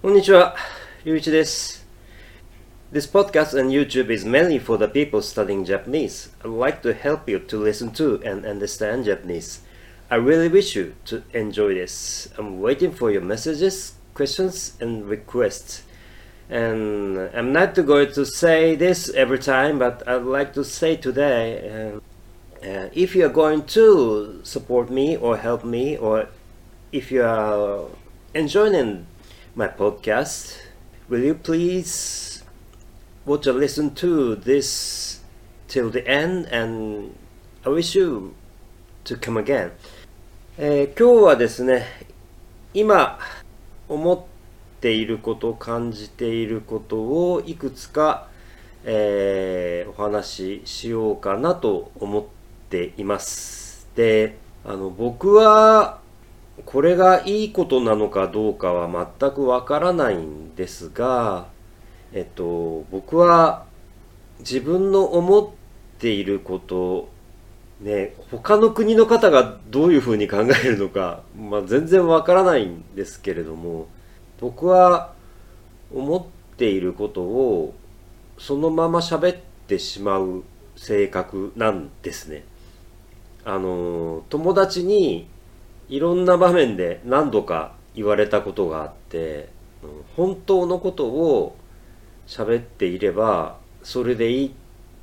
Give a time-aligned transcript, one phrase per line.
[0.00, 0.56] Konnichiwa,
[1.04, 1.82] This
[2.92, 6.28] podcast and YouTube is mainly for the people studying Japanese.
[6.44, 9.60] I'd like to help you to listen to and understand Japanese.
[10.08, 12.28] I really wish you to enjoy this.
[12.38, 15.82] I'm waiting for your messages, questions, and requests.
[16.48, 21.90] And I'm not going to say this every time, but I'd like to say today
[21.92, 26.28] uh, uh, if you are going to support me or help me, or
[26.92, 27.86] if you are
[28.32, 29.06] enjoying
[29.58, 30.56] my podcast,
[31.08, 32.44] will you please
[33.26, 35.18] watch or listen to this
[35.66, 36.46] till the end?
[36.52, 37.12] And
[37.66, 38.34] I wish you
[39.02, 39.72] to come again.
[40.58, 41.86] えー今日はですね、
[42.72, 43.18] 今
[43.88, 44.20] 思っ
[44.80, 48.28] ていること、感じていることをいくつか、
[48.84, 52.24] えーお話ししようかなと思っ
[52.70, 53.88] ています。
[53.96, 55.98] で、あの僕は
[56.64, 61.48] これがいいことなのかどうかは全くわからないんですが、
[62.12, 63.64] えっと、僕は
[64.40, 65.48] 自分の思っ
[65.98, 67.08] ていること、
[67.80, 73.86] ね、他の国の方がどういうふうに考えるのか、まあ、全然わからないんですけれども、
[74.40, 75.12] 僕は
[75.94, 77.74] 思っていることを
[78.38, 80.44] そのまま喋ってしまう
[80.76, 82.44] 性格なんですね。
[83.44, 85.28] あの、友達に
[85.88, 89.48] いろんな場面で何度か言われたことがあって、
[90.16, 91.56] 本当のことを
[92.26, 94.50] 喋っていればそれでいいっ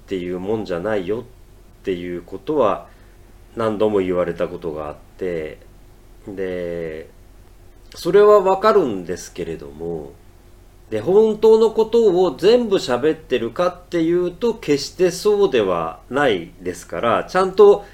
[0.07, 1.23] ていうもんじゃないよっ
[1.83, 2.87] ていうことは
[3.55, 5.59] 何度も言われたことがあって、
[6.27, 7.09] で、
[7.95, 10.11] それはわかるんですけれども、
[10.89, 17.85] で、本当のことを全部喋ってるかっていうと決してそうではないですから、ちゃんと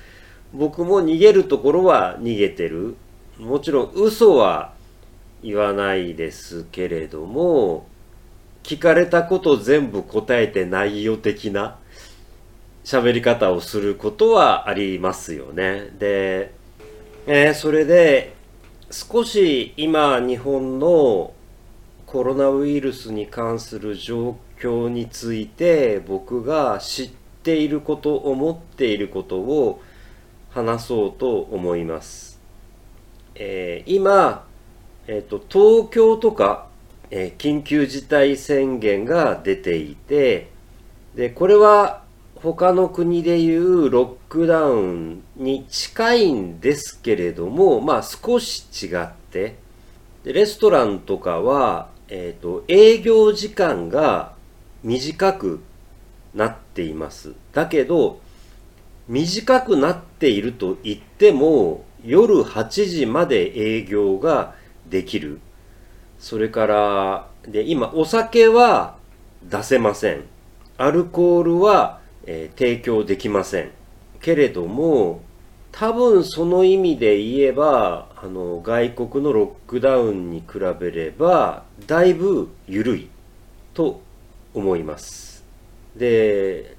[0.53, 2.95] 僕も逃げるところは逃げてる。
[3.39, 4.73] もちろん嘘は
[5.41, 7.87] 言わないですけれども、
[8.63, 11.77] 聞かれたこと全部答えて内容的な
[12.83, 15.89] 喋り方をすることはありますよね。
[15.97, 16.53] で、
[17.27, 18.33] えーそれで
[18.91, 21.33] 少し今日本の
[22.05, 27.11] コロナウイルスに関する状況について僕が知っ
[27.41, 29.81] ていること、思っていることを
[30.51, 32.39] 話そうと思います。
[33.35, 34.45] えー今、
[35.07, 36.67] えっ、と、東京とか、
[37.09, 40.49] えー緊急事態宣言が出ていて、
[41.15, 42.03] で、これは
[42.35, 49.55] 他の国でいうロックダウンに近いんですけれども、まあ少し違って、
[50.23, 54.33] でレストランとかは、えっ、と、営業時間が
[54.83, 55.61] 短く
[56.33, 57.33] なっています。
[57.53, 58.19] だけど、
[59.07, 64.55] 短くなっていると言っても、夜8時まで営業が
[64.89, 65.39] できる。
[66.19, 68.95] それから、で、今、お酒は
[69.43, 70.23] 出せません。
[70.77, 73.71] アルコールは、えー提供できません。
[74.21, 75.21] けれども、
[75.71, 83.09] 多分その意味で言えば、あの、外国のロックダウンに比べれば、だいぶ緩い
[83.73, 84.01] と
[84.53, 85.43] 思います。
[85.95, 86.75] で、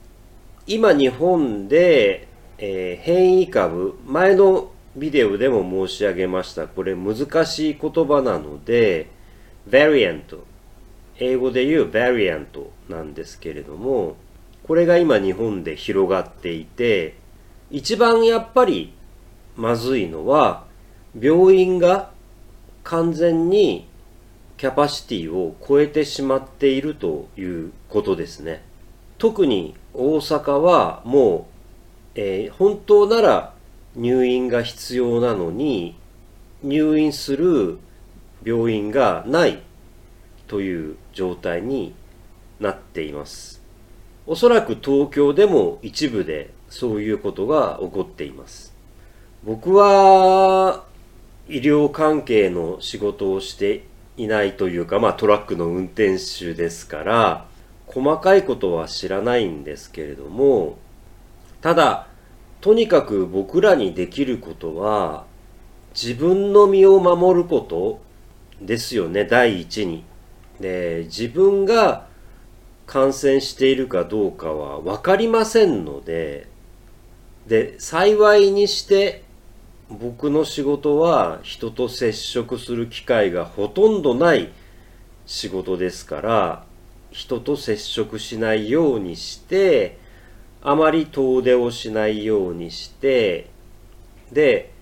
[0.65, 2.29] 今日本で、
[2.59, 6.69] えー変異株、前のビデオでも申し上げました。
[6.69, 9.09] これ難しい言葉なので、
[9.69, 10.39] variant、
[11.19, 12.47] 英語で言う variant
[12.89, 14.15] なんですけれども、
[14.63, 17.17] これが今日本で広がっていて、
[17.73, 18.93] 一番やっぱり
[19.57, 20.65] まずいのは、
[21.21, 22.13] 病院が
[22.85, 23.89] 完全に
[24.59, 28.63] キャパシティを超えてしまっているということですね。
[29.19, 31.47] 特に大阪はも
[32.17, 33.55] う、えー本当なら
[33.95, 35.97] 入院が必要なのに
[36.63, 37.79] 入院する
[38.45, 39.63] 病院がない
[40.47, 41.95] という状態に
[42.61, 43.63] なっています。
[44.27, 48.73] おそらく東京でも一部でそういうことが起こっています。
[49.45, 50.85] 僕は
[51.49, 53.85] 医療関係の仕事をして
[54.17, 57.47] いないというか、まあトラックの運転手ですから、
[57.93, 60.79] 細かいことは知らないんですけれども、
[61.61, 62.09] ただ、
[62.61, 65.25] とにかく僕らにできることは、
[65.95, 68.01] 自分の身を守ること
[68.61, 70.05] ですよね、第一に。
[70.61, 72.07] で、自分が
[72.87, 76.47] 感染しているかどうかは分かりませんので、
[77.47, 79.25] で、幸いにして
[79.91, 84.51] 僕の仕事は人と接触する機会がほとんどない
[85.27, 86.65] 仕事ですから、
[87.13, 89.99] 人と接触しないようにして、
[90.63, 93.51] あまり遠出をしないようにして、
[94.33, 94.73] で、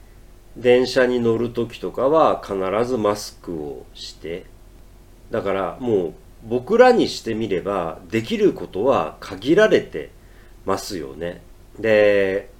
[0.56, 4.44] 電車に乗るときとかは必ずマスクをして、
[5.30, 10.10] だからもう僕らにしてみればできることは限られて
[10.64, 11.42] ますよね。
[11.78, 12.50] で、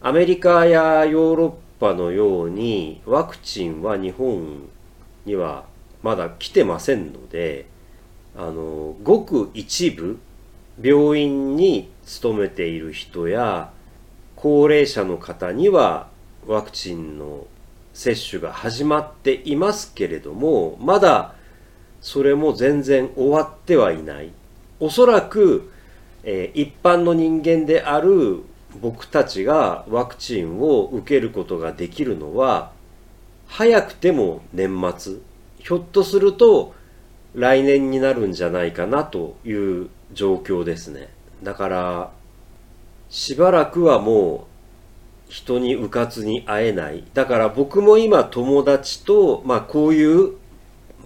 [0.00, 4.68] アメリカやヨーロッパのようにワクチンは日本
[5.24, 5.64] には
[6.02, 7.66] まだ来てませんので、
[8.36, 10.18] あの、ごく一部
[10.80, 13.70] 病院に勤めている人や
[14.36, 16.08] 高齢者の方には
[16.46, 17.46] ワクチンの
[17.92, 21.34] 接種が始まっていますけれども、まだ
[22.00, 24.32] それも全然終わってはいない。
[24.80, 25.70] おそらく、
[26.24, 28.42] えー、一般の人間である
[28.80, 32.72] 僕たちがワクチンを受けることができるのは、
[33.46, 35.16] 早くても年末、
[35.58, 36.74] ひょっとすると
[37.34, 41.08] 来年になるんじゃないかなという状況ですね。
[41.42, 42.12] だから、
[43.08, 44.46] しばらくはも
[45.28, 47.04] う人にうかつに会えない。
[47.14, 50.34] だから僕も今友達と、まあこういう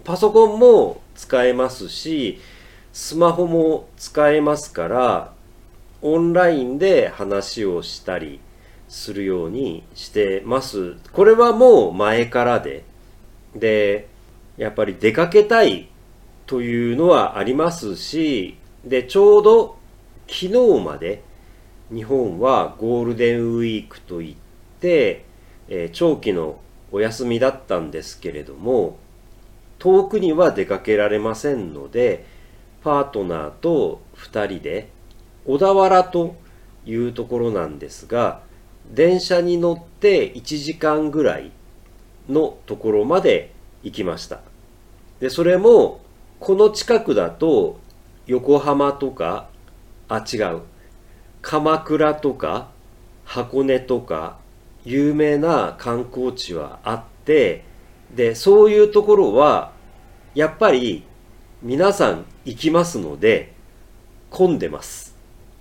[0.05, 2.41] パソコンも使えますし、
[2.93, 5.33] スマホも使えますから、
[6.03, 8.41] オンラインで話をしたり
[8.89, 10.97] するようにしてます。
[11.13, 12.85] これはもう前からで、
[13.55, 14.09] で、
[14.57, 15.89] やっぱり出かけたい
[16.47, 19.77] というのはありますし、で、ちょうど
[20.29, 20.47] 昨
[20.79, 21.23] 日まで
[21.93, 24.37] 日本はゴールデンウィークといっ
[24.81, 25.25] て、
[25.69, 26.61] えー、長期の
[26.93, 28.99] お休みだったんですけれども、
[29.79, 32.25] 遠くには出かけられませんので、
[32.83, 34.89] パートナーと2人で
[35.45, 36.37] 小田原と
[36.87, 38.41] いうところなんですが、
[38.89, 41.51] 電車に乗って1時間ぐらい
[42.29, 43.53] のところまで
[43.83, 44.41] 行きました。
[45.19, 46.01] で、それも
[46.39, 47.81] この近くだと
[48.27, 49.49] 横浜とか、
[50.09, 50.61] あ、違う。
[51.43, 52.69] 鎌倉とか
[53.25, 54.39] 箱根とか
[54.85, 57.65] 有名な観光地はあって、
[58.15, 59.73] で、そういうところは、
[60.35, 61.05] やっぱり
[61.63, 63.55] 皆さん行きますので、
[64.31, 65.17] 混んでます。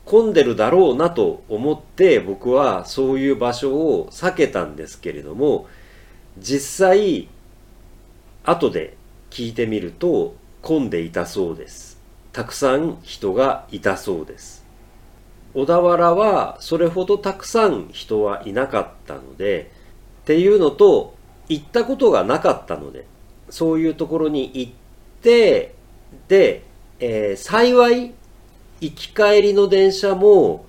[0.05, 5.67] 混んでるだろうなと思って僕はそういう場所を避けたんですけれども、
[6.37, 7.27] 実際、
[8.43, 8.97] 後で
[9.31, 10.35] 聞いてみると
[10.65, 12.01] 混んでいたそうです。
[12.33, 14.65] たくさん人がいたそうです。
[15.53, 19.71] 小田原はそれほどたくさん人はいなかったので、
[20.23, 21.13] っていうのと、
[21.47, 23.05] 行ったことがなかったので、
[23.51, 24.71] そういうところに行っ
[25.21, 25.75] て、
[26.27, 26.63] で、
[26.99, 28.15] えー、幸い、
[28.81, 30.65] 行き帰りの電車も、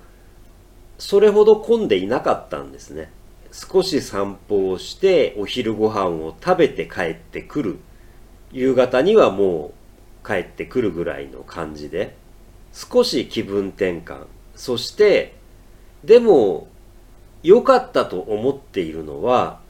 [0.99, 3.11] それほど混んでいなかったんですね。
[3.51, 7.79] 少し散歩をして、お昼ご飯を食べて帰ってくる。
[8.51, 9.76] 夕方にはもう
[10.27, 12.15] 帰ってくるぐらいの感じで、
[12.73, 14.25] 少し気分転換。
[14.55, 15.35] そして、
[16.03, 16.67] でも、
[17.43, 19.61] 良かったと思っているのは、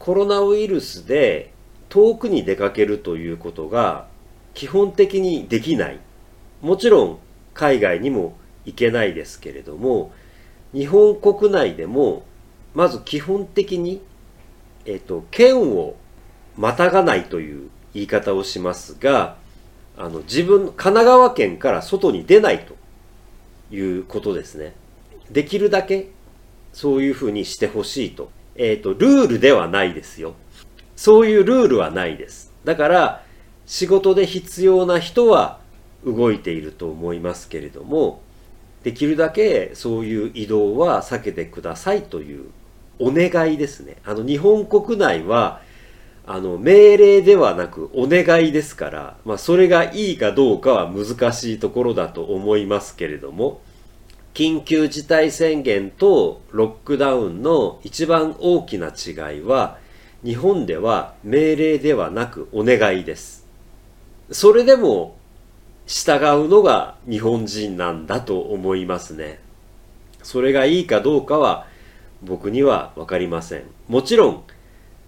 [0.00, 1.52] コロナウイルスで
[1.90, 4.06] 遠くに出かけるということが
[4.54, 6.00] 基本的にできない。
[6.62, 7.18] もちろん
[7.54, 10.12] 海外にも行けないですけれども、
[10.72, 12.22] 日本国内でも
[12.74, 14.00] まず基本的に、
[14.86, 15.96] えっ、と、県を
[16.56, 19.36] またがないという言い方をしますが、
[19.96, 22.74] あの、自分、神奈川県から外に出ないと
[23.74, 24.74] いうことですね。
[25.30, 26.10] できるだけ
[26.72, 28.30] そういうふうにしてほしいと
[28.62, 30.34] えっ、ー、と、ルールではないですよ。
[30.94, 32.52] そういうルールはないです。
[32.64, 33.24] だから、
[33.64, 35.60] 仕事で必要な人は
[36.04, 38.20] 動いていると思いますけれども、
[38.82, 42.48] できるだけそういう移動は避けてくださいという
[42.98, 43.96] お願いですね。
[44.04, 45.62] あの、日本国内は、
[46.26, 53.60] あの、命令ではなくお願いですから、まあ、それがいいかどうかは難しいところだと思いますけれども、
[54.34, 59.78] 緊急事態宣言とロックダウンの一番大きな違いは、
[60.24, 63.46] 日本では命令ではなくお願いです。
[64.30, 65.16] それでも
[65.86, 69.40] 従うのが日本人なんだと思いますね。
[70.22, 71.66] それがいいかどうかは
[72.22, 73.64] 僕にはわかりません。
[73.88, 74.44] もちろん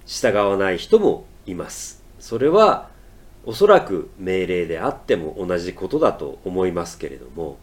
[0.07, 2.03] 従わない人もいます。
[2.19, 2.89] それは
[3.45, 7.59] おそらく命令であっても同じことだと思いますけれども、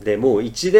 [0.00, 0.72] で、もう1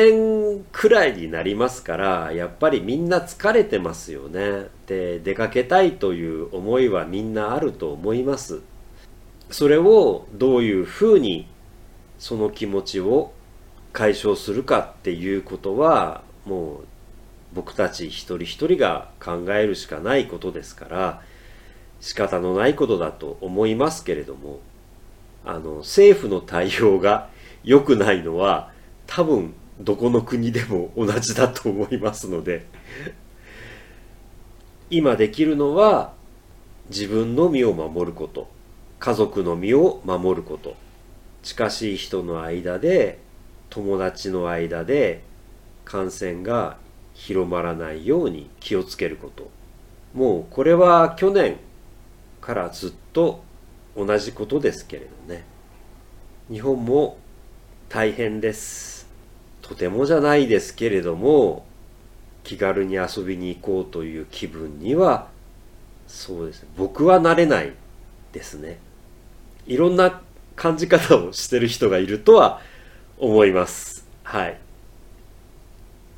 [0.59, 4.67] 年くらいになりますから、やっぱりみんな疲れてますよね。
[4.87, 8.61] で、出かけたいという思いはみんなあると思います。
[9.51, 11.49] それをどういうふうに
[12.19, 13.33] その気持ちを
[13.93, 16.85] 解消するかっていうことは、もう
[17.57, 21.23] 僕たち一人一人が考えるしかないことですから、
[22.01, 24.61] 仕方のないことだと思いますけれども、
[25.45, 27.29] あの、政府の対応が
[27.65, 28.71] 良くないのは、
[29.09, 32.67] 多分どこの国でも同じだと思いますので
[34.91, 36.13] 今できるのは
[36.89, 38.49] 自分の身を守ること
[38.99, 40.77] 家族の身を守ること
[41.43, 43.19] 近しい人の間で
[43.69, 45.23] 友達の間で
[45.85, 46.79] 感染が
[47.17, 49.51] 広まらないように気をつけること。
[50.15, 51.57] もうこれは去年
[52.41, 53.43] からずっと
[53.97, 55.45] 同じことですけれどね。
[56.51, 57.19] 日本も
[57.89, 59.09] 大変です。
[59.63, 61.67] とてもじゃないですけれども
[62.45, 65.29] 気軽に遊びに行こうという気分には
[66.07, 66.69] そうですね。
[66.77, 67.73] 僕はなれない
[68.33, 68.79] ですね。
[69.67, 70.21] いろんな
[70.55, 72.61] 感じ方をしてる人がいるとは
[73.19, 74.07] 思います。
[74.23, 74.66] はい。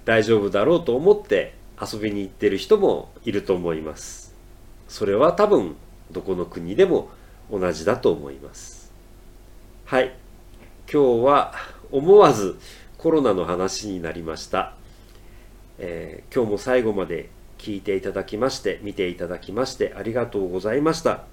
[0.08, 4.34] 大丈夫だろうと思って遊びに行ってる人もいると思います。
[4.88, 5.76] それは多分
[6.10, 7.10] どこの国でも
[7.50, 8.90] 同じだと思います。
[9.84, 10.16] はい。
[10.90, 11.52] 今日は
[11.92, 12.58] 思わず
[12.96, 14.72] コロナの話になりました。
[15.78, 21.24] えー、今日も最後まで聞いていただきまして見ていただきましてありがとうございました。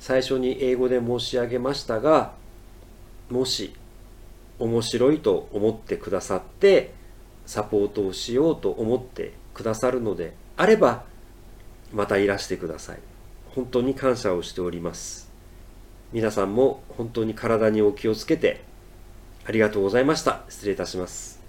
[0.00, 2.32] 最初に英語で申し上げましたが
[3.28, 3.74] もし
[4.58, 7.01] 面白いと思ってくださって
[7.46, 11.04] サポートをしようと思ってくださるのであれば
[11.92, 12.98] またいらしてください。
[13.54, 15.30] 本当に感謝をしております。
[16.12, 18.62] 皆さんも本当に体にお気をつけて
[19.44, 20.42] ありがとうございました。
[20.48, 21.41] 失礼いたします。